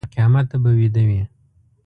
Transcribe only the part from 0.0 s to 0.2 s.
تر